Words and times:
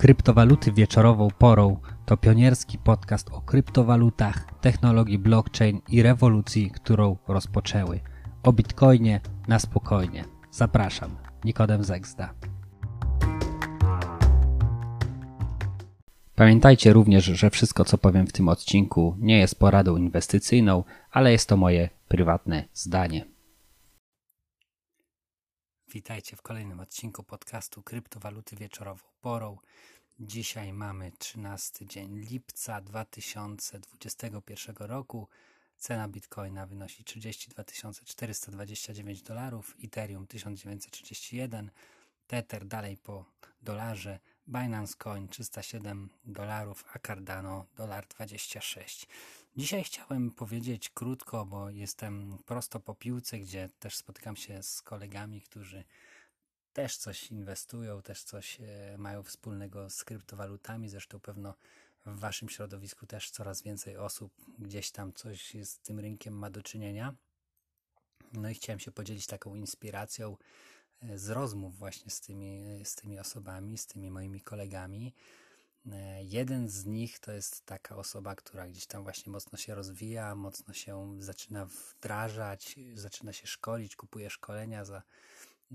Kryptowaluty 0.00 0.72
wieczorową 0.72 1.28
porą 1.38 1.76
to 2.06 2.16
pionierski 2.16 2.78
podcast 2.78 3.30
o 3.30 3.40
kryptowalutach, 3.40 4.60
technologii 4.60 5.18
blockchain 5.18 5.80
i 5.88 6.02
rewolucji, 6.02 6.70
którą 6.70 7.16
rozpoczęły. 7.28 8.00
O 8.42 8.52
bitcoinie 8.52 9.20
na 9.48 9.58
spokojnie. 9.58 10.24
Zapraszam, 10.50 11.16
Nikodem 11.44 11.84
Zegzda. 11.84 12.34
Pamiętajcie 16.34 16.92
również, 16.92 17.24
że 17.24 17.50
wszystko 17.50 17.84
co 17.84 17.98
powiem 17.98 18.26
w 18.26 18.32
tym 18.32 18.48
odcinku 18.48 19.16
nie 19.18 19.38
jest 19.38 19.58
poradą 19.58 19.96
inwestycyjną, 19.96 20.84
ale 21.10 21.32
jest 21.32 21.48
to 21.48 21.56
moje 21.56 21.88
prywatne 22.08 22.64
zdanie. 22.74 23.24
Witajcie 25.92 26.36
w 26.36 26.42
kolejnym 26.42 26.80
odcinku 26.80 27.22
podcastu 27.22 27.82
Kryptowaluty 27.82 28.56
wieczorową 28.56 29.04
porą. 29.20 29.58
Dzisiaj 30.20 30.72
mamy 30.72 31.12
13 31.18 31.86
dzień 31.86 32.18
lipca 32.18 32.80
2021 32.80 34.76
roku. 34.78 35.28
Cena 35.78 36.08
bitcoina 36.08 36.66
wynosi 36.66 37.04
32 37.04 37.64
429 38.04 39.22
dolarów, 39.22 39.76
Ethereum 39.84 40.26
1931, 40.26 41.70
Tether 42.26 42.66
dalej 42.66 42.96
po 42.96 43.24
dolarze, 43.62 44.18
Binance 44.48 44.94
Coin 45.04 45.28
307 45.28 46.08
dolarów, 46.24 46.84
a 46.94 46.98
Cardano 46.98 47.66
dolar 47.76 48.06
26. 48.06 49.06
Dzisiaj 49.56 49.84
chciałem 49.84 50.30
powiedzieć 50.30 50.88
krótko, 50.88 51.46
bo 51.46 51.70
jestem 51.70 52.38
prosto 52.46 52.80
po 52.80 52.94
piłce, 52.94 53.38
gdzie 53.38 53.68
też 53.78 53.96
spotykam 53.96 54.36
się 54.36 54.62
z 54.62 54.82
kolegami, 54.82 55.42
którzy 55.42 55.84
też 56.72 56.96
coś 56.96 57.30
inwestują, 57.30 58.02
też 58.02 58.22
coś 58.22 58.60
e, 58.60 58.98
mają 58.98 59.22
wspólnego 59.22 59.90
z 59.90 60.04
kryptowalutami. 60.04 60.88
Zresztą 60.88 61.20
pewno 61.20 61.54
w 62.06 62.18
waszym 62.20 62.48
środowisku 62.48 63.06
też 63.06 63.30
coraz 63.30 63.62
więcej 63.62 63.96
osób 63.96 64.32
gdzieś 64.58 64.90
tam 64.90 65.12
coś 65.12 65.56
z 65.64 65.78
tym 65.78 66.00
rynkiem 66.00 66.38
ma 66.38 66.50
do 66.50 66.62
czynienia. 66.62 67.14
No 68.32 68.50
i 68.50 68.54
chciałem 68.54 68.80
się 68.80 68.92
podzielić 68.92 69.26
taką 69.26 69.54
inspiracją 69.54 70.36
e, 71.02 71.18
z 71.18 71.30
rozmów 71.30 71.78
właśnie 71.78 72.10
z 72.10 72.20
tymi, 72.20 72.84
z 72.84 72.94
tymi 72.94 73.18
osobami, 73.18 73.78
z 73.78 73.86
tymi 73.86 74.10
moimi 74.10 74.40
kolegami. 74.40 75.14
E, 75.92 76.24
jeden 76.24 76.68
z 76.68 76.86
nich 76.86 77.18
to 77.18 77.32
jest 77.32 77.66
taka 77.66 77.96
osoba, 77.96 78.34
która 78.34 78.68
gdzieś 78.68 78.86
tam 78.86 79.02
właśnie 79.02 79.32
mocno 79.32 79.58
się 79.58 79.74
rozwija, 79.74 80.34
mocno 80.34 80.74
się 80.74 81.16
zaczyna 81.18 81.66
wdrażać, 81.66 82.76
zaczyna 82.94 83.32
się 83.32 83.46
szkolić, 83.46 83.96
kupuje 83.96 84.30
szkolenia 84.30 84.84
za 84.84 85.02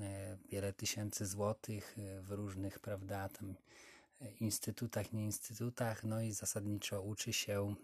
E, 0.01 0.37
wiele 0.51 0.73
tysięcy 0.73 1.25
złotych 1.25 1.95
e, 1.97 2.21
w 2.21 2.31
różnych, 2.31 2.79
prawda, 2.79 3.29
tam 3.29 3.55
instytutach, 4.39 5.13
nie 5.13 5.25
instytutach, 5.25 6.03
no 6.03 6.21
i 6.21 6.31
zasadniczo 6.31 7.01
uczy 7.01 7.33
się, 7.33 7.75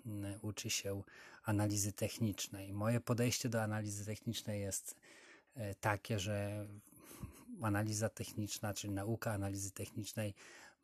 uczy 0.42 0.70
się 0.70 1.04
analizy 1.44 1.94
technicznej. 1.94 2.74
Moje 2.74 3.00
podejście 3.00 3.50
do 3.50 3.64
analizy 3.64 4.06
technicznej 4.06 4.62
jest 4.62 4.96
takie, 5.80 6.20
że 6.20 6.68
analiza 7.62 8.10
techniczna, 8.10 8.74
czy 8.74 8.92
nauka 8.92 9.32
analizy 9.32 9.72
technicznej 9.72 10.34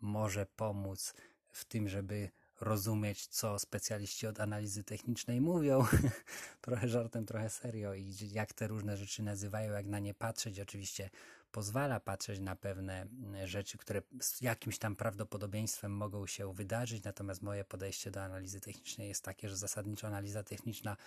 może 0.02 0.46
pomóc 0.46 1.14
w 1.50 1.66
tym, 1.66 1.90
żeby 1.90 2.30
rozumieć, 2.62 3.28
co 3.28 3.60
specjaliści 3.60 4.28
od 4.28 4.40
analizy 4.40 4.84
technicznej 4.84 5.42
mówią, 5.42 5.86
trochę 6.62 6.88
żartem, 6.88 7.26
trochę 7.26 7.50
serio 7.50 7.94
i 7.94 8.14
jak 8.32 8.54
te 8.54 8.68
różne 8.68 8.98
rzeczy 8.98 9.24
nazywają, 9.24 9.72
jak 9.72 9.86
na 9.86 10.00
nie 10.00 10.14
patrzeć. 10.14 10.60
Oczywiście 10.60 11.10
pozwala 11.52 12.00
patrzeć 12.00 12.40
na 12.40 12.56
pewne 12.56 13.02
mm, 13.02 13.48
rzeczy, 13.48 13.78
które 13.78 14.02
z 14.22 14.42
jakimś 14.42 14.78
tam 14.78 14.96
prawdopodobieństwem 14.96 15.92
mogą 15.92 16.28
się 16.28 16.54
wydarzyć, 16.54 17.04
natomiast 17.04 17.42
moje 17.42 17.64
podejście 17.64 18.12
do 18.12 18.24
analizy 18.24 18.62
technicznej 18.62 19.08
jest 19.08 19.24
takie, 19.24 19.50
że 19.50 19.58
zasadniczo 19.58 20.08
analiza 20.08 20.44
techniczna 20.44 20.98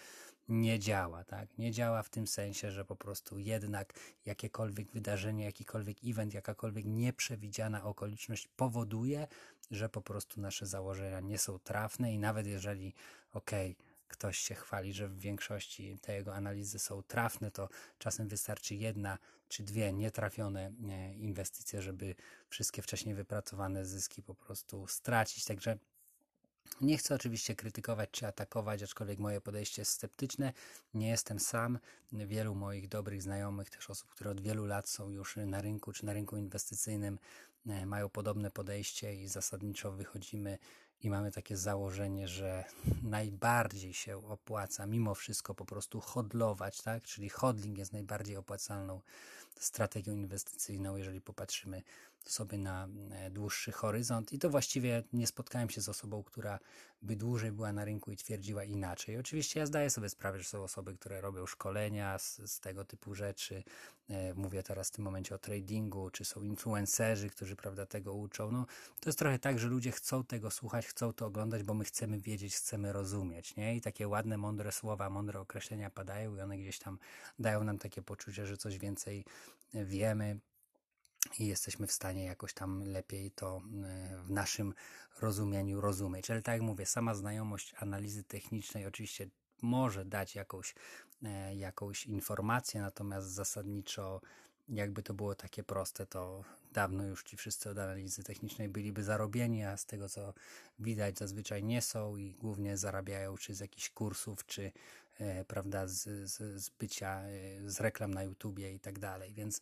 nie 0.49 0.79
działa, 0.79 1.25
tak? 1.25 1.59
Nie 1.59 1.73
działa 1.73 2.03
w 2.03 2.09
tym 2.09 2.27
sensie, 2.27 2.71
że 2.71 2.85
po 2.85 2.97
prostu 2.97 3.39
jednak 3.39 3.95
jakiekolwiek 4.27 4.91
wydarzenie, 4.91 5.45
jakikolwiek 5.45 5.97
event, 6.05 6.35
jakakolwiek 6.35 6.85
nieprzewidziana 6.85 7.85
okoliczność 7.85 8.49
powoduje, 8.49 9.27
że 9.71 9.89
po 9.89 10.01
prostu 10.03 10.41
nasze 10.41 10.67
założenia 10.67 11.21
nie 11.21 11.39
są 11.39 11.59
trafne 11.59 12.15
i 12.15 12.19
nawet 12.19 12.47
jeżeli, 12.47 12.95
okej, 13.33 13.71
okay, 13.73 13.90
ktoś 14.11 14.39
się 14.39 14.55
chwali, 14.55 14.93
że 14.93 15.09
w 15.09 15.19
większości 15.19 15.99
te 16.01 16.15
jego 16.15 16.35
analizy 16.35 16.79
są 16.79 17.03
trafne, 17.03 17.51
to 17.51 17.69
czasem 17.99 18.29
wystarczy 18.29 18.75
jedna 18.75 19.19
czy 19.49 19.63
dwie 19.63 19.93
nietrafione 19.93 20.73
e, 20.89 21.15
inwestycje, 21.15 21.83
żeby 21.83 22.15
wszystkie 22.49 22.83
wcześniej 22.83 23.15
wypracowane 23.15 23.87
zyski 23.87 24.23
po 24.23 24.35
prostu 24.35 24.87
stracić. 24.87 25.45
Także 25.45 25.79
nie 26.81 26.99
chcę 26.99 27.15
oczywiście 27.15 27.55
krytykować 27.55 28.11
czy 28.13 28.27
atakować, 28.27 28.83
aczkolwiek 28.83 29.19
moje 29.19 29.41
podejście 29.41 29.83
jest 29.83 29.93
sceptyczne. 29.93 30.53
Nie 30.95 31.09
jestem 31.09 31.41
sam. 31.41 31.79
Wielu 32.13 32.55
moich 32.55 32.89
dobrych 32.89 33.23
znajomych, 33.23 33.71
też 33.71 33.91
osób, 33.91 34.11
które 34.11 34.31
od 34.31 34.41
wielu 34.41 34.67
lat 34.67 34.89
są 34.89 35.11
już 35.11 35.37
na 35.37 35.61
rynku 35.61 35.93
czy 35.93 36.07
na 36.07 36.13
rynku 36.13 36.37
inwestycyjnym, 36.37 37.19
e, 37.67 37.87
mają 37.87 38.09
podobne 38.09 38.51
podejście 38.51 39.15
i 39.15 39.29
zasadniczo 39.29 39.93
wychodzimy 39.93 40.59
i 41.03 41.11
mamy 41.11 41.33
takie 41.33 41.57
założenie, 41.57 42.29
że 42.29 42.65
najbardziej 43.03 43.95
się 43.95 44.27
opłaca 44.27 44.87
mimo 44.87 45.15
wszystko 45.15 45.55
po 45.55 45.65
prostu 45.65 46.01
hodlować, 46.01 46.83
tak? 46.83 47.03
Czyli 47.03 47.29
hodling 47.29 47.79
jest 47.79 47.93
najbardziej 47.93 48.37
opłacalną 48.37 49.01
strategią 49.59 50.13
inwestycyjną, 50.13 50.97
jeżeli 50.97 51.21
popatrzymy 51.21 51.83
sobie 52.25 52.59
na 52.59 52.89
e, 53.11 53.31
dłuższy 53.31 53.73
horyzont. 53.73 54.33
I 54.33 54.39
to 54.39 54.51
właściwie 54.51 55.03
nie 55.13 55.27
spotkałem 55.27 55.71
się 55.71 55.81
z 55.81 55.89
osobą, 55.89 56.23
która 56.23 56.59
by 57.03 57.17
dłużej 57.17 57.53
była 57.53 57.73
na 57.73 57.85
rynku 57.85 58.11
i 58.11 58.17
twierdziła 58.17 58.65
inaczej. 58.65 59.17
Oczywiście 59.17 59.61
ja 59.61 59.67
zdaję 59.67 59.91
sobie 59.91 60.09
sprawę, 60.09 60.39
że 60.39 60.45
są 60.45 60.63
osoby, 60.63 60.95
które 60.95 61.21
robią 61.21 61.47
szkolenia 61.47 62.19
z, 62.19 62.41
z 62.47 62.61
tego 62.61 62.85
typu 62.85 63.15
rzeczy. 63.15 63.63
E, 64.09 64.35
mówię 64.35 64.63
teraz 64.63 64.89
w 64.89 64.91
tym 64.91 65.05
momencie 65.05 65.35
o 65.35 65.39
tradingu, 65.39 66.11
czy 66.11 66.25
są 66.25 66.43
influencerzy, 66.43 67.31
którzy 67.31 67.57
prawda, 67.57 67.87
tego 67.87 68.15
uczą. 68.15 68.53
No, 68.53 68.67
to 69.01 69.09
jest 69.09 69.19
trochę 69.19 69.39
tak, 69.39 69.59
że 69.59 69.69
ludzie 69.69 69.93
chcą 69.93 70.25
tego 70.25 70.51
słuchać, 70.51 70.87
chcą 70.91 71.13
to 71.13 71.27
oglądać, 71.27 71.63
bo 71.63 71.75
my 71.75 71.85
chcemy 71.85 72.21
wiedzieć, 72.21 72.57
chcemy 72.57 72.93
rozumieć. 72.93 73.57
Nie? 73.57 73.77
I 73.77 73.81
takie 73.81 74.09
ładne, 74.09 74.39
mądre 74.39 74.73
słowa, 74.73 75.11
mądre 75.11 75.41
określenia 75.41 75.91
padają 75.91 76.37
i 76.37 76.41
one 76.41 76.59
gdzieś 76.59 76.79
tam 76.79 76.99
dają 77.39 77.65
nam 77.65 77.79
takie 77.79 78.03
poczucie, 78.03 78.47
że 78.47 78.57
coś 78.57 78.79
więcej 78.79 79.25
wiemy 79.75 80.41
i 81.39 81.47
jesteśmy 81.47 81.87
w 81.87 81.93
stanie 81.93 82.25
jakoś 82.25 82.55
tam 82.55 82.83
lepiej 82.83 83.31
to 83.31 83.57
e, 83.57 84.17
w 84.23 84.31
naszym 84.31 84.75
rozumieniu 85.21 85.81
rozumieć. 85.81 86.31
Ale 86.31 86.43
tak 86.43 86.53
jak 86.53 86.63
mówię, 86.63 86.87
sama 86.87 87.15
znajomość 87.15 87.75
analizy 87.79 88.25
technicznej 88.25 88.87
oczywiście 88.87 89.29
może 89.63 90.05
dać 90.05 90.35
jakąś, 90.35 90.75
e, 91.23 91.55
jakąś 91.55 92.07
informację, 92.07 92.81
natomiast 92.81 93.29
zasadniczo 93.29 94.21
jakby 94.71 95.03
to 95.03 95.15
było 95.15 95.35
takie 95.35 95.63
proste, 95.63 96.07
to 96.07 96.45
dawno 96.73 97.05
już 97.05 97.23
ci 97.25 97.37
wszyscy 97.37 97.71
od 97.71 97.79
analizy 97.79 98.25
technicznej 98.25 98.69
byliby 98.69 99.05
zarobieni, 99.05 99.65
a 99.65 99.77
z 99.77 99.87
tego 99.87 100.09
co 100.09 100.35
widać 100.79 101.19
zazwyczaj 101.19 101.65
nie 101.65 101.83
są 101.83 102.17
i 102.17 102.35
głównie 102.35 102.77
zarabiają 102.77 103.37
czy 103.37 103.55
z 103.55 103.61
jakichś 103.61 103.91
kursów, 103.91 104.47
czy 104.47 104.73
e, 105.19 105.45
prawda, 105.45 105.87
z, 105.87 106.03
z, 106.31 106.63
z 106.63 106.71
bycia, 106.71 107.23
e, 107.23 107.71
z 107.71 107.81
reklam 107.81 108.15
na 108.15 108.23
YouTubie 108.23 108.73
i 108.73 108.81
tak 108.81 108.99
dalej, 108.99 109.35
więc 109.35 109.61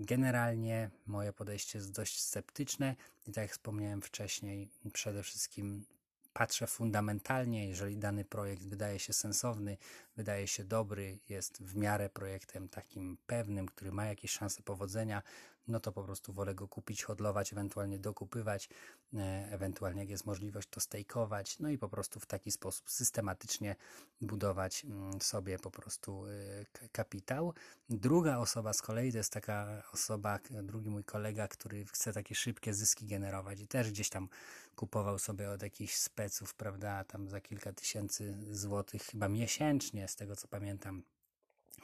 Generalnie 0.00 0.90
moje 1.06 1.32
podejście 1.32 1.78
jest 1.78 1.92
dość 1.92 2.20
sceptyczne 2.20 2.96
i 3.26 3.32
tak 3.32 3.42
jak 3.42 3.52
wspomniałem 3.52 4.02
wcześniej, 4.02 4.68
przede 4.92 5.22
wszystkim 5.22 5.84
patrzę 6.32 6.66
fundamentalnie, 6.66 7.68
jeżeli 7.68 7.96
dany 7.96 8.24
projekt 8.24 8.62
wydaje 8.62 8.98
się 8.98 9.12
sensowny, 9.12 9.76
wydaje 10.16 10.46
się 10.46 10.64
dobry, 10.64 11.18
jest 11.28 11.62
w 11.62 11.76
miarę 11.76 12.10
projektem 12.10 12.68
takim 12.68 13.18
pewnym, 13.26 13.66
który 13.66 13.92
ma 13.92 14.06
jakieś 14.06 14.30
szanse 14.30 14.62
powodzenia, 14.62 15.22
no 15.68 15.80
to 15.80 15.92
po 15.92 16.04
prostu 16.04 16.32
wolę 16.32 16.54
go 16.54 16.68
kupić, 16.68 17.02
hodlować, 17.02 17.52
ewentualnie 17.52 17.98
dokupywać, 17.98 18.68
e, 19.14 19.48
ewentualnie 19.50 20.00
jak 20.00 20.10
jest 20.10 20.26
możliwość 20.26 20.68
to 20.68 20.80
stejkować, 20.80 21.58
no 21.58 21.68
i 21.68 21.78
po 21.78 21.88
prostu 21.88 22.20
w 22.20 22.26
taki 22.26 22.50
sposób 22.50 22.90
systematycznie 22.90 23.76
budować 24.20 24.84
mm, 24.84 25.20
sobie 25.20 25.58
po 25.58 25.70
prostu 25.70 26.26
e, 26.26 26.88
kapitał. 26.92 27.54
Druga 27.90 28.38
osoba 28.38 28.72
z 28.72 28.82
kolei 28.82 29.12
to 29.12 29.18
jest 29.18 29.32
taka 29.32 29.82
osoba, 29.92 30.38
drugi 30.62 30.90
mój 30.90 31.04
kolega, 31.04 31.48
który 31.48 31.84
chce 31.84 32.12
takie 32.12 32.34
szybkie 32.34 32.74
zyski 32.74 33.06
generować 33.06 33.60
i 33.60 33.68
też 33.68 33.90
gdzieś 33.90 34.08
tam 34.08 34.28
kupował 34.76 35.18
sobie 35.18 35.50
od 35.50 35.62
jakichś 35.62 35.94
speców, 35.94 36.54
prawda, 36.54 37.04
tam 37.04 37.28
za 37.28 37.40
kilka 37.40 37.72
tysięcy 37.72 38.38
złotych 38.50 39.02
chyba 39.02 39.28
miesięcznie, 39.28 40.08
z 40.08 40.16
tego 40.16 40.36
co 40.36 40.48
pamiętam, 40.48 41.02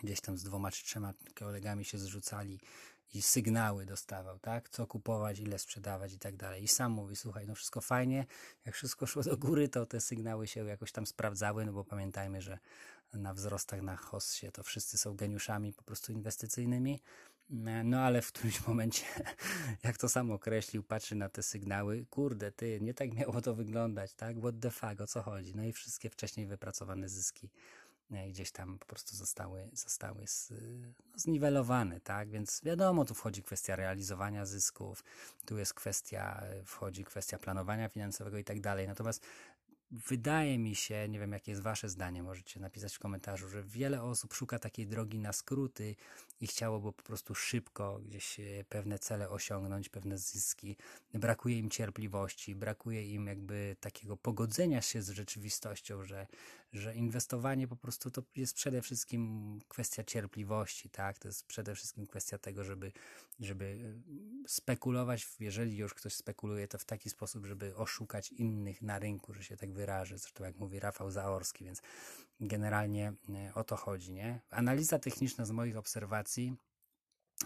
gdzieś 0.03 0.21
tam 0.21 0.39
z 0.39 0.43
dwoma 0.43 0.71
czy 0.71 0.85
trzema 0.85 1.15
kolegami 1.35 1.85
się 1.85 1.99
zrzucali 1.99 2.61
i 3.15 3.23
sygnały 3.23 3.87
dostawał, 3.87 4.39
tak? 4.39 4.69
Co 4.69 4.87
kupować, 4.87 5.41
ile 5.41 5.59
sprzedawać 5.59 6.13
i 6.13 6.19
tak 6.19 6.37
dalej. 6.37 6.63
I 6.63 6.69
sam 6.69 6.93
mówi, 6.93 7.17
słuchaj, 7.17 7.47
no 7.47 7.55
wszystko 7.55 7.81
fajnie, 7.81 8.27
jak 8.67 8.75
wszystko 8.75 9.07
szło 9.07 9.23
do 9.23 9.37
góry, 9.37 9.69
to 9.69 9.87
te 9.87 10.01
sygnały 10.01 10.47
się 10.47 10.65
jakoś 10.67 10.93
tam 10.93 11.07
sprawdzały, 11.07 11.65
no 11.65 11.73
bo 11.73 11.85
pamiętajmy, 11.85 12.43
że 12.43 12.59
na 13.13 13.35
wzrostach 13.35 13.83
na 13.83 13.97
Hossie 13.97 14.53
to 14.53 14.63
wszyscy 14.63 14.99
są 14.99 15.17
geniuszami 15.17 15.73
po 15.73 15.83
prostu 15.83 16.13
inwestycyjnymi. 16.13 17.01
No 17.85 18.01
ale 18.01 18.23
w 18.23 18.33
którymś 18.33 18.61
momencie, 18.69 19.05
jak 19.83 19.99
to 19.99 20.09
sam 20.09 20.31
określił, 20.31 20.83
patrzy 20.83 21.15
na 21.15 21.29
te 21.29 21.43
sygnały, 21.43 22.07
kurde, 22.11 22.53
ty, 22.53 22.81
nie 22.81 22.95
tak 22.95 23.15
miało 23.15 23.41
to 23.41 23.55
wyglądać, 23.55 24.15
tak? 24.15 24.39
What 24.39 24.55
the 24.61 24.71
fuck, 24.71 25.01
o 25.01 25.07
co 25.07 25.23
chodzi? 25.23 25.55
No 25.55 25.65
i 25.65 25.73
wszystkie 25.73 26.11
wcześniej 26.11 26.47
wypracowane 26.47 27.09
zyski 27.09 27.51
gdzieś 28.11 28.53
tam 28.53 28.79
po 28.79 28.87
prostu 28.87 29.17
zostały, 29.17 29.71
zostały 29.73 30.27
z, 30.27 30.53
no, 30.81 30.89
zniwelowane, 31.17 32.01
tak? 32.01 32.31
Więc 32.31 32.61
wiadomo, 32.65 33.05
tu 33.05 33.15
wchodzi 33.15 33.43
kwestia 33.43 33.77
realizowania 33.77 34.47
zysków, 34.47 35.05
tu 35.47 35.59
jest 35.59 35.75
kwestia, 35.75 36.43
wchodzi 36.65 37.05
kwestia 37.05 37.39
planowania 37.39 37.89
finansowego 37.89 38.39
i 38.39 38.45
tak 38.45 38.61
dalej. 38.61 38.89
Natomiast 38.89 39.27
wydaje 39.91 40.59
mi 40.59 40.75
się, 40.75 41.09
nie 41.09 41.19
wiem 41.19 41.33
jakie 41.33 41.53
jest 41.53 41.63
Wasze 41.63 41.89
zdanie, 41.89 42.23
możecie 42.23 42.61
napisać 42.61 42.95
w 42.95 42.99
komentarzu, 42.99 43.49
że 43.49 43.63
wiele 43.63 44.03
osób 44.03 44.35
szuka 44.35 44.59
takiej 44.59 44.87
drogi 44.87 45.19
na 45.19 45.33
skróty 45.33 45.97
i 46.41 46.47
chciałoby 46.47 46.93
po 46.93 47.03
prostu 47.03 47.35
szybko 47.35 48.01
gdzieś 48.05 48.41
e, 48.41 48.65
pewne 48.69 48.99
cele 48.99 49.31
osiągnąć, 49.31 49.89
pewne 49.89 50.19
zyski. 50.19 50.77
Brakuje 51.15 51.59
im 51.59 51.71
cierpliwości, 51.71 52.55
brakuje 52.55 53.15
im 53.15 53.27
jakby 53.27 53.77
takiego 53.81 54.17
pogodzenia 54.17 54.83
się 54.83 55.03
z 55.03 55.11
rzeczywistością, 55.11 56.05
że, 56.05 56.27
że 56.73 56.95
inwestowanie 56.95 57.69
po 57.69 57.77
prostu 57.77 58.11
to 58.11 58.23
jest 58.37 58.55
przede 58.55 58.83
wszystkim 58.83 59.59
kwestia 59.69 60.05
cierpliwości, 60.05 60.91
tak? 60.91 61.19
To 61.19 61.29
jest 61.29 61.47
przede 61.47 61.75
wszystkim 61.75 62.07
kwestia 62.07 62.39
tego, 62.39 62.65
żeby, 62.65 62.93
żeby 63.41 63.95
e, 64.45 64.49
spekulować, 64.49 65.29
jeżeli 65.41 65.77
już 65.77 65.95
ktoś 65.95 66.15
spekuluje, 66.15 66.69
to 66.69 66.79
w 66.79 66.85
taki 66.85 67.11
sposób, 67.11 67.47
żeby 67.47 67.77
oszukać 67.77 68.33
innych 68.33 68.83
na 68.83 68.99
rynku, 68.99 69.35
że 69.35 69.45
się 69.45 69.57
tak 69.57 69.73
wyrażę, 69.75 70.19
zresztą 70.19 70.45
jak 70.45 70.57
mówi 70.57 70.81
Rafał 70.81 71.11
Zaorski, 71.11 71.65
więc 71.65 71.83
generalnie 72.41 73.13
e, 73.29 73.55
o 73.55 73.65
to 73.65 73.77
chodzi, 73.77 74.13
nie? 74.13 74.41
Analiza 74.51 74.99
techniczna 74.99 75.45
z 75.45 75.51
moich 75.51 75.77
obserwacji 75.77 76.57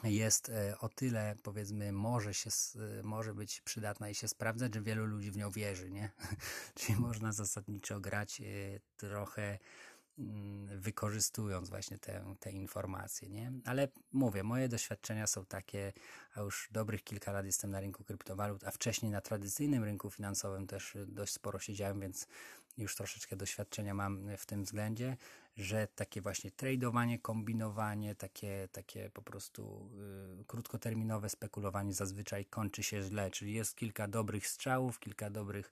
jest 0.04 0.48
e, 0.48 0.78
o 0.78 0.88
tyle, 0.88 1.36
powiedzmy, 1.42 1.92
może, 1.92 2.34
się, 2.34 2.50
może 3.02 3.34
być 3.34 3.60
przydatna 3.60 4.08
i 4.08 4.14
się 4.14 4.28
sprawdzać, 4.28 4.74
że 4.74 4.82
wielu 4.82 5.06
ludzi 5.06 5.30
w 5.30 5.36
nią 5.36 5.50
wierzy, 5.50 5.90
nie? 5.90 6.10
Czyli 6.74 6.98
można 7.00 7.32
zasadniczo 7.32 8.00
grać 8.00 8.42
trochę 8.96 9.58
wykorzystując 10.76 11.68
właśnie 11.68 11.98
te, 11.98 12.34
te 12.40 12.52
informacje, 12.52 13.28
nie? 13.28 13.52
Ale 13.64 13.88
mówię, 14.12 14.42
moje 14.42 14.68
doświadczenia 14.68 15.26
są 15.26 15.44
takie, 15.44 15.92
a 16.34 16.40
już 16.40 16.68
dobrych 16.72 17.04
kilka 17.04 17.32
lat 17.32 17.46
jestem 17.46 17.70
na 17.70 17.80
rynku 17.80 18.04
kryptowalut, 18.04 18.64
a 18.64 18.70
wcześniej 18.70 19.12
na 19.12 19.20
tradycyjnym 19.20 19.84
rynku 19.84 20.10
finansowym 20.10 20.66
też 20.66 20.96
dość 21.06 21.32
sporo 21.32 21.58
siedziałem, 21.58 22.00
więc 22.00 22.26
już 22.78 22.96
troszeczkę 22.96 23.36
doświadczenia 23.36 23.94
mam 23.94 24.36
w 24.36 24.46
tym 24.46 24.64
względzie, 24.64 25.16
że 25.56 25.88
takie 25.94 26.20
właśnie 26.20 26.50
tradowanie, 26.50 27.18
kombinowanie, 27.18 28.14
takie, 28.14 28.68
takie 28.72 29.10
po 29.10 29.22
prostu 29.22 29.90
y, 30.40 30.44
krótkoterminowe 30.44 31.28
spekulowanie 31.28 31.92
zazwyczaj 31.92 32.44
kończy 32.44 32.82
się 32.82 33.02
źle, 33.02 33.30
czyli 33.30 33.52
jest 33.52 33.76
kilka 33.76 34.08
dobrych 34.08 34.46
strzałów, 34.46 34.98
kilka 34.98 35.30
dobrych 35.30 35.70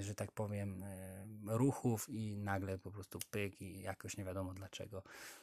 że 0.00 0.14
tak 0.14 0.32
powiem, 0.32 0.82
e, 0.82 1.26
ruchów 1.46 2.08
i 2.08 2.36
nagle 2.36 2.78
po 2.78 2.90
prostu 2.90 3.18
pyk 3.30 3.60
i 3.60 3.80
jakoś 3.82 4.16
nie 4.16 4.24
wiadomo 4.24 4.54
dlaczego 4.54 5.02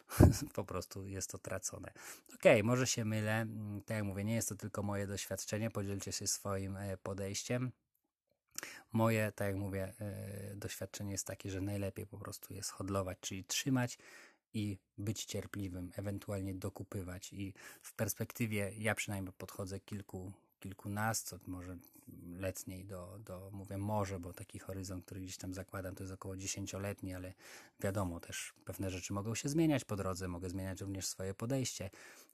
po 0.56 0.64
prostu 0.64 1.08
jest 1.08 1.30
to 1.30 1.38
tracone. 1.38 1.92
Okej, 2.36 2.62
okay, 2.62 2.64
może 2.64 2.88
się 2.88 3.06
mylę, 3.06 3.42
mm, 3.42 3.82
tak 3.82 3.96
jak 3.98 4.04
mówię, 4.04 4.24
nie 4.24 4.36
jest 4.36 4.50
to 4.50 4.56
tylko 4.56 4.84
moje 4.84 5.08
doświadczenie, 5.08 5.72
podzielcie 5.72 6.12
się 6.12 6.28
swoim 6.28 6.78
e, 6.78 6.98
podejściem. 6.98 7.72
Moje, 8.92 9.32
tak 9.32 9.48
jak 9.48 9.56
mówię, 9.56 9.94
doświadczenie 10.56 11.12
jest 11.12 11.28
takie, 11.28 11.50
że 11.50 11.62
najlepiej 11.62 12.08
po 12.08 12.18
prostu 12.18 12.54
jest 12.54 12.70
hodlować, 12.70 13.18
czyli 13.22 13.44
trzymać 13.44 13.98
i 14.54 14.78
być 14.98 15.26
cierpliwym, 15.26 15.92
ewentualnie 15.96 16.56
dokupywać. 16.56 17.34
I 17.34 17.54
w 17.82 17.94
perspektywie, 17.94 18.72
ja 18.78 18.96
przynajmniej 18.96 19.34
podchodzę 19.38 19.80
kilku, 19.80 20.32
kilkunastu, 20.60 21.40
może 21.48 21.78
letniej 22.40 22.86
do, 22.86 23.20
do, 23.20 23.50
mówię 23.54 23.78
może, 23.78 24.20
bo 24.20 24.34
taki 24.34 24.60
horyzont, 24.60 25.06
który 25.06 25.22
gdzieś 25.22 25.38
tam 25.38 25.54
zakładam, 25.54 25.96
to 25.96 26.04
jest 26.04 26.14
około 26.14 26.38
dziesięcioletni, 26.38 27.14
ale 27.14 27.34
wiadomo, 27.80 28.20
też 28.20 28.54
pewne 28.66 28.90
rzeczy 28.90 29.14
mogą 29.14 29.36
się 29.36 29.50
zmieniać 29.50 29.86
po 29.86 29.96
drodze, 29.96 30.28
mogę 30.28 30.50
zmieniać 30.50 30.82
również 30.82 31.08
swoje 31.08 31.34
podejście, 31.34 31.90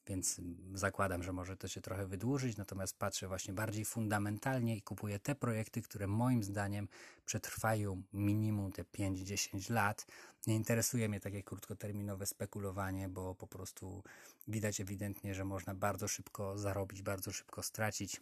więc 0.08 0.42
zakładam, 0.74 1.24
że 1.24 1.34
może 1.34 1.58
to 1.58 1.68
się 1.68 1.82
trochę 1.82 2.08
wydłużyć, 2.08 2.58
natomiast 2.58 2.98
patrzę 2.98 3.28
właśnie 3.28 3.54
bardziej 3.54 3.86
fundamentalnie 3.86 4.76
i 4.76 4.82
kupuję 4.82 5.20
te 5.20 5.36
projekty, 5.36 5.82
które 5.82 6.08
moim 6.08 6.44
zdaniem 6.44 6.88
przetrwają 7.26 8.02
minimum 8.14 8.72
te 8.72 8.84
5-10 8.84 9.72
lat. 9.72 10.06
Nie 10.48 10.56
interesuje 10.56 11.10
mnie 11.10 11.20
takie 11.20 11.44
krótkoterminowe 11.44 12.26
spekulowanie, 12.26 13.10
bo 13.10 13.36
po 13.36 13.48
prostu 13.48 14.04
widać 14.48 14.82
ewidentnie, 14.82 15.36
że 15.36 15.46
można 15.46 15.76
bardzo 15.76 16.08
szybko 16.08 16.58
zarobić, 16.58 17.02
bardzo 17.02 17.32
szybko 17.32 17.64
stracić. 17.64 18.22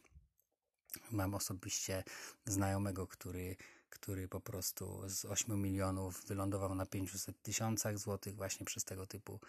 Mam 1.12 1.34
osobiście 1.34 2.04
znajomego, 2.46 3.08
który, 3.08 3.56
który 3.90 4.28
po 4.28 4.40
prostu 4.40 5.02
z 5.10 5.26
8 5.26 5.62
milionów 5.62 6.26
wylądował 6.26 6.76
na 6.76 6.86
500 6.86 7.42
tysiącach 7.42 8.00
złotych 8.00 8.36
właśnie 8.36 8.66
przez 8.66 8.84
tego 8.84 9.08
typu 9.08 9.40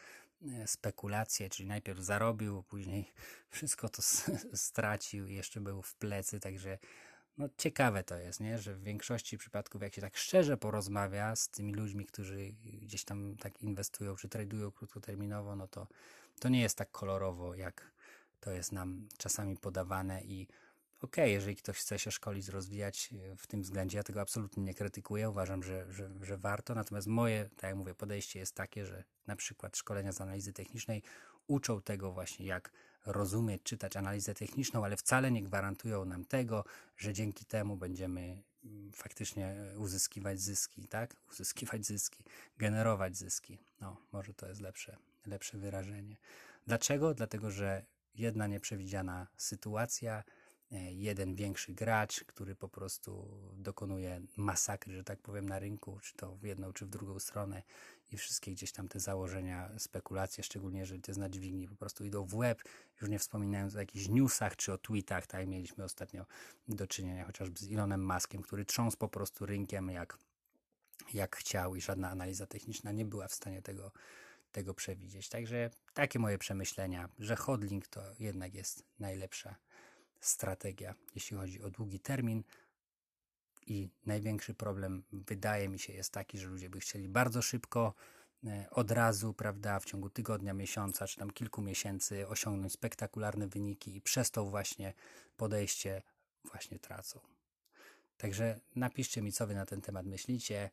e, 0.43 0.67
spekulacje, 0.67 1.51
czyli 1.51 1.69
najpierw 1.69 2.01
zarobił, 2.01 2.63
później 2.63 3.13
wszystko 3.51 3.89
to 3.89 4.03
stracił 4.55 5.27
i 5.27 5.35
jeszcze 5.35 5.61
był 5.61 5.83
w 5.83 5.95
plecy, 5.95 6.41
także 6.41 6.79
no 7.39 7.49
ciekawe 7.57 8.05
to 8.05 8.17
jest, 8.17 8.41
nie? 8.41 8.59
że 8.59 8.75
w 8.75 8.83
większości 8.83 9.39
przypadków, 9.39 9.83
jak 9.83 9.95
się 9.95 10.01
tak 10.01 10.17
szczerze 10.17 10.57
porozmawia 10.57 11.37
z 11.37 11.49
tymi 11.49 11.75
ludźmi, 11.75 12.07
którzy 12.07 12.53
gdzieś 12.63 13.05
tam 13.05 13.37
tak 13.37 13.63
inwestują 13.63 14.17
czy 14.17 14.29
tradują 14.29 14.71
krótkoterminowo, 14.71 15.57
no 15.57 15.69
to 15.69 15.87
to 16.41 16.49
nie 16.49 16.61
jest 16.61 16.79
tak 16.79 16.91
kolorowo, 16.91 17.55
jak 17.55 17.93
to 18.41 18.51
jest 18.51 18.73
nam 18.73 19.09
czasami 19.19 19.57
podawane 19.57 20.23
i 20.23 20.47
okej, 21.03 21.25
okay, 21.25 21.31
jeżeli 21.31 21.57
ktoś 21.57 21.79
chce 21.79 21.99
się 21.99 22.11
szkolić, 22.11 22.49
rozwijać 22.49 23.11
e, 23.33 23.37
w 23.37 23.47
tym 23.47 23.63
względzie, 23.63 23.99
ja 23.99 24.05
tego 24.05 24.21
absolutnie 24.21 24.63
nie 24.63 24.75
krytykuję, 24.75 25.31
uważam, 25.31 25.63
że, 25.63 25.93
że, 25.93 26.11
że 26.23 26.39
warto, 26.39 26.75
natomiast 26.75 27.07
moje, 27.07 27.49
tak 27.57 27.63
jak 27.63 27.77
mówię, 27.77 27.95
podejście 27.95 28.39
jest 28.39 28.55
takie, 28.55 28.87
że 28.87 29.05
na 29.27 29.37
przykład 29.37 29.77
szkolenia 29.77 30.13
z 30.13 30.21
analizy 30.21 30.53
technicznej 30.53 31.03
uczą 31.47 31.83
tego 31.83 32.13
właśnie, 32.13 32.47
jak 32.47 32.73
rozumieć, 33.07 33.63
czytać 33.63 33.97
analizę 33.97 34.35
techniczną, 34.35 34.85
ale 34.85 34.97
wcale 34.97 35.31
nie 35.31 35.43
gwarantują 35.43 36.05
nam 36.05 36.25
tego, 36.25 36.65
że 36.97 37.13
dzięki 37.13 37.45
temu 37.45 37.77
będziemy 37.77 38.43
mm, 38.65 38.93
faktycznie 38.93 39.57
uzyskiwać 39.77 40.41
zyski, 40.41 40.89
tak? 40.89 41.17
Uzyskiwać 41.33 41.87
zyski, 41.87 42.25
generować 42.59 43.17
zyski. 43.17 43.59
No, 43.81 43.97
może 44.13 44.35
to 44.35 44.49
jest 44.49 44.61
lepsze, 44.61 44.97
lepsze 45.27 45.59
wyrażenie. 45.59 46.17
Dlaczego? 46.67 47.15
Dlatego, 47.15 47.51
że 47.51 47.85
jedna 48.15 48.47
nieprzewidziana 48.47 49.27
sytuacja 49.37 50.23
E, 50.23 50.38
jeden 50.91 51.35
większy 51.35 51.73
gracz, 51.73 52.25
który 52.25 52.55
po 52.55 52.69
prostu 52.69 53.29
dokonuje 53.57 54.21
masakry, 54.37 54.95
że 54.95 55.05
tak 55.05 55.19
powiem, 55.19 55.49
na 55.49 55.59
rynku, 55.59 55.99
czy 56.03 56.15
to 56.17 56.37
w 56.37 56.43
jedną, 56.43 56.73
czy 56.73 56.87
w 56.87 56.89
drugą 56.89 57.19
stronę 57.19 57.63
i 58.13 58.17
wszystkie 58.17 58.53
gdzieś 58.53 58.73
tam 58.73 58.89
te 58.89 59.01
założenia, 59.01 59.71
spekulacje, 59.79 60.45
szczególnie 60.45 60.81
jeżeli 60.81 61.01
to 61.01 61.11
jest 61.11 61.21
na 61.21 61.29
dźwigni, 61.29 61.69
po 61.69 61.77
prostu 61.77 62.05
idą 62.05 62.25
w 62.25 62.35
łeb, 62.35 62.63
już 63.01 63.11
nie 63.11 63.19
wspominając 63.19 63.77
o 63.77 63.79
jakichś 63.79 64.09
newsach, 64.09 64.57
czy 64.57 64.73
o 64.73 64.79
tweetach, 64.79 65.27
tak 65.27 65.47
mieliśmy 65.47 65.85
ostatnio 65.85 66.27
do 66.69 66.87
czynienia 66.87 67.25
chociażby 67.25 67.61
z 67.61 67.73
Elonem 67.73 68.07
Muskiem, 68.07 68.43
który 68.43 68.65
trząsł 68.65 68.97
po 68.97 69.09
prostu 69.09 69.47
rynkiem 69.47 69.91
jak, 69.91 70.19
jak 71.15 71.37
chciał 71.37 71.77
i 71.77 71.81
żadna 71.81 72.11
analiza 72.11 72.47
techniczna 72.47 72.93
nie 72.93 73.05
była 73.05 73.29
w 73.29 73.35
stanie 73.35 73.63
tego 73.63 73.93
tego 74.53 74.75
przewidzieć. 74.75 75.29
Także 75.29 75.71
takie 75.95 76.19
moje 76.19 76.39
przemyślenia, 76.39 77.09
że 77.19 77.37
hodling 77.37 77.87
to 77.87 78.03
jednak 78.19 78.55
jest 78.55 78.85
najlepsza 78.99 79.57
strategia, 80.21 80.95
jeśli 81.15 81.37
chodzi 81.37 81.63
o 81.63 81.71
długi 81.71 82.01
termin. 82.01 82.43
I 83.67 83.89
największy 84.07 84.55
problem, 84.55 85.03
wydaje 85.13 85.69
mi 85.69 85.79
się, 85.79 85.93
jest 85.93 86.13
taki, 86.13 86.39
że 86.39 86.49
ludzie 86.49 86.71
by 86.71 86.81
chcieli 86.81 87.09
bardzo 87.09 87.43
szybko, 87.43 87.95
e, 88.47 88.67
od 88.71 88.91
razu, 88.91 89.35
prawda, 89.35 89.81
w 89.81 89.85
ciągu 89.85 90.11
tygodnia, 90.11 90.55
miesiąca, 90.55 91.07
czy 91.07 91.17
tam 91.17 91.31
kilku 91.31 91.63
miesięcy 91.63 92.29
osiągnąć 92.29 92.73
spektakularne 92.73 93.49
wyniki 93.49 93.97
i 93.97 94.01
przez 94.01 94.31
to 94.31 94.45
właśnie 94.45 94.95
podejście 95.37 96.03
właśnie 96.45 96.79
tracą. 96.79 97.21
Także 98.17 98.61
napiszcie 98.77 99.23
mi, 99.23 99.33
co 99.33 99.47
wy 99.47 99.55
na 99.55 99.67
ten 99.67 99.81
temat 99.81 100.07
myślicie 100.07 100.71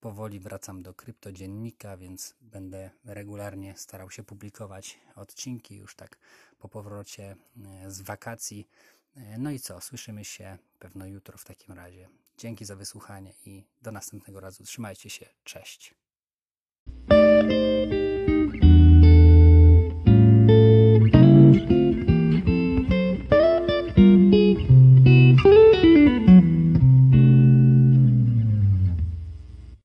powoli 0.00 0.40
wracam 0.40 0.82
do 0.82 0.94
kryptodziennika, 0.94 1.96
więc 1.96 2.34
będę 2.40 2.90
regularnie 3.04 3.74
starał 3.76 4.10
się 4.10 4.22
publikować 4.22 4.98
odcinki 5.14 5.76
już 5.76 5.94
tak 5.94 6.18
po 6.58 6.68
powrocie 6.68 7.36
e, 7.64 7.90
z 7.90 8.00
wakacji. 8.00 8.68
E, 9.16 9.38
no 9.38 9.50
i 9.50 9.58
co, 9.58 9.80
słyszymy 9.80 10.24
się 10.24 10.58
pewno 10.78 11.06
jutro 11.06 11.38
w 11.38 11.44
takim 11.44 11.74
razie. 11.74 12.08
Dzięki 12.38 12.64
za 12.64 12.76
wysłuchanie 12.76 13.32
i 13.46 13.64
do 13.82 13.92
następnego 13.92 14.40
razu. 14.40 14.64
Trzymajcie 14.64 15.10
się, 15.10 15.26
cześć. 15.44 15.94